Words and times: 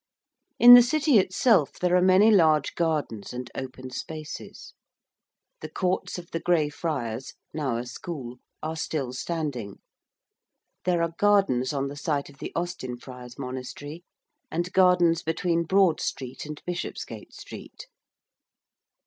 In 0.57 0.73
the 0.73 0.81
City 0.81 1.19
itself 1.19 1.73
there 1.79 1.95
are 1.95 2.01
many 2.01 2.31
large 2.31 2.73
gardens 2.73 3.33
and 3.33 3.51
open 3.53 3.91
spaces. 3.91 4.73
The 5.59 5.69
courts 5.69 6.17
of 6.17 6.31
the 6.31 6.39
Grey 6.39 6.69
Friars, 6.69 7.33
now 7.53 7.77
a 7.77 7.85
school, 7.85 8.37
are 8.63 8.75
still 8.75 9.13
standing: 9.13 9.75
there 10.85 11.03
are 11.03 11.13
gardens 11.19 11.71
on 11.71 11.87
the 11.87 11.95
site 11.95 12.31
of 12.31 12.39
the 12.39 12.51
Austin 12.55 12.97
Friars' 12.97 13.37
monastery 13.37 14.03
and 14.49 14.73
gardens 14.73 15.21
between 15.21 15.65
Broad 15.65 15.99
Street 16.01 16.47
and 16.47 16.63
Bishopsgate 16.65 17.35
Street. 17.35 17.85